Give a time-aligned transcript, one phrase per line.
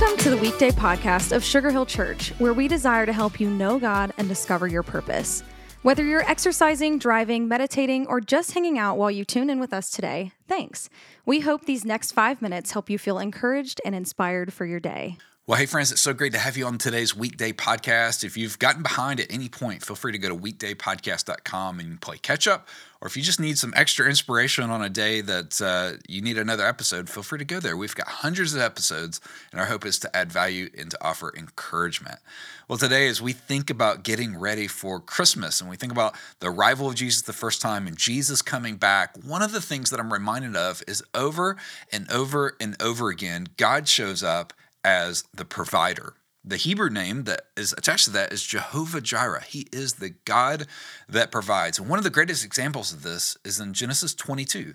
[0.00, 3.50] Welcome to the weekday podcast of Sugar Hill Church, where we desire to help you
[3.50, 5.42] know God and discover your purpose.
[5.82, 9.90] Whether you're exercising, driving, meditating, or just hanging out while you tune in with us
[9.90, 10.88] today, thanks.
[11.26, 15.16] We hope these next five minutes help you feel encouraged and inspired for your day.
[15.48, 18.22] Well, hey, friends, it's so great to have you on today's weekday podcast.
[18.22, 22.18] If you've gotten behind at any point, feel free to go to weekdaypodcast.com and play
[22.18, 22.68] catch up
[23.00, 26.36] or if you just need some extra inspiration on a day that uh, you need
[26.36, 27.76] another episode, feel free to go there.
[27.76, 29.20] We've got hundreds of episodes,
[29.52, 32.18] and our hope is to add value and to offer encouragement.
[32.66, 36.50] Well, today, as we think about getting ready for Christmas and we think about the
[36.50, 40.00] arrival of Jesus the first time and Jesus coming back, one of the things that
[40.00, 41.56] I'm reminded of is over
[41.92, 44.52] and over and over again, God shows up
[44.88, 46.14] as the provider.
[46.42, 49.44] The Hebrew name that is attached to that is Jehovah Jireh.
[49.46, 50.66] He is the God
[51.06, 51.78] that provides.
[51.78, 54.74] And one of the greatest examples of this is in Genesis 22,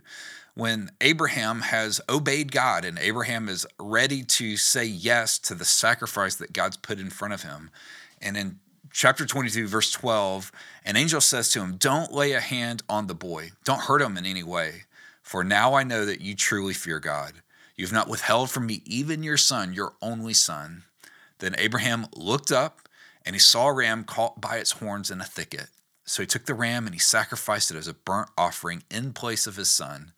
[0.54, 6.36] when Abraham has obeyed God and Abraham is ready to say yes to the sacrifice
[6.36, 7.72] that God's put in front of him.
[8.22, 8.60] And in
[8.92, 10.52] chapter 22, verse 12,
[10.86, 14.16] an angel says to him, Don't lay a hand on the boy, don't hurt him
[14.16, 14.84] in any way,
[15.24, 17.42] for now I know that you truly fear God.
[17.76, 20.84] You've not withheld from me even your son, your only son.
[21.40, 22.88] Then Abraham looked up
[23.26, 25.68] and he saw a ram caught by its horns in a thicket.
[26.06, 29.48] So he took the ram and he sacrificed it as a burnt offering in place
[29.48, 30.14] of his son.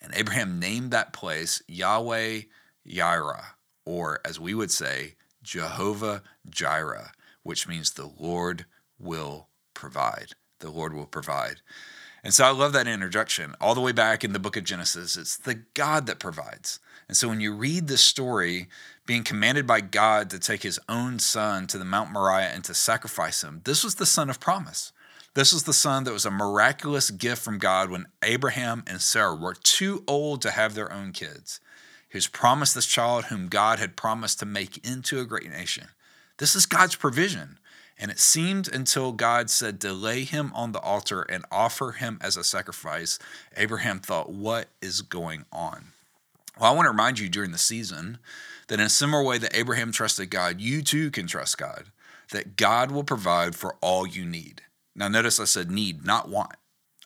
[0.00, 2.42] And Abraham named that place Yahweh
[2.86, 3.44] Yireh,
[3.84, 8.66] or as we would say, Jehovah Jireh, which means the Lord
[8.98, 10.32] will provide.
[10.60, 11.60] The Lord will provide.
[12.24, 13.54] And so I love that introduction.
[13.60, 16.80] All the way back in the book of Genesis, it's the God that provides.
[17.06, 18.68] And so when you read this story,
[19.06, 22.74] being commanded by God to take his own son to the Mount Moriah and to
[22.74, 24.92] sacrifice him, this was the son of promise.
[25.34, 29.34] This was the son that was a miraculous gift from God when Abraham and Sarah
[29.34, 31.60] were too old to have their own kids.
[32.14, 35.88] Was promised this child whom God had promised to make into a great nation.
[36.38, 37.58] This is God's provision.
[37.98, 42.36] And it seemed until God said Delay him on the altar and offer him as
[42.36, 43.18] a sacrifice,
[43.56, 45.92] Abraham thought, What is going on?
[46.58, 48.18] Well, I want to remind you during the season
[48.68, 51.86] that in a similar way that Abraham trusted God, you too can trust God,
[52.30, 54.62] that God will provide for all you need.
[54.94, 56.52] Now, notice I said need, not want.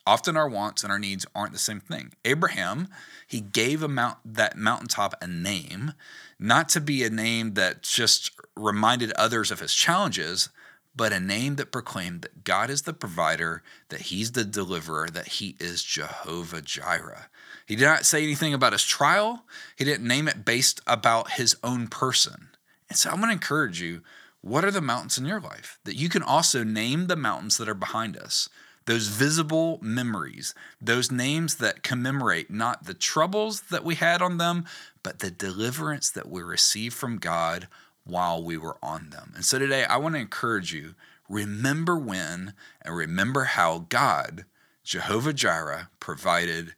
[0.05, 2.13] Often our wants and our needs aren't the same thing.
[2.25, 2.87] Abraham,
[3.27, 5.93] he gave a mount, that mountaintop a name,
[6.39, 10.49] not to be a name that just reminded others of his challenges,
[10.95, 15.27] but a name that proclaimed that God is the provider, that he's the deliverer, that
[15.27, 17.29] he is Jehovah Jireh.
[17.65, 19.45] He did not say anything about his trial.
[19.75, 22.49] He didn't name it based about his own person.
[22.89, 24.01] And so I'm going to encourage you
[24.41, 25.79] what are the mountains in your life?
[25.83, 28.49] That you can also name the mountains that are behind us,
[28.85, 34.65] those visible memories, those names that commemorate not the troubles that we had on them,
[35.03, 37.67] but the deliverance that we received from God
[38.09, 39.33] while we were on them.
[39.35, 40.95] And so today I want to encourage you
[41.27, 44.45] remember when and remember how God,
[44.83, 46.73] Jehovah Jireh, provided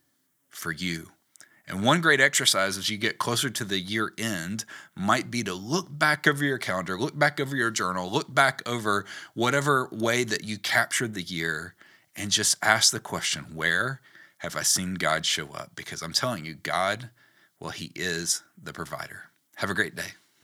[0.49, 1.11] for you.
[1.67, 5.53] And one great exercise as you get closer to the year end might be to
[5.53, 9.05] look back over your calendar, look back over your journal, look back over
[9.35, 11.75] whatever way that you captured the year,
[12.13, 14.01] and just ask the question where
[14.39, 15.71] have I seen God show up?
[15.75, 17.09] Because I'm telling you, God,
[17.59, 19.29] well, He is the provider.
[19.55, 20.13] Have a great day.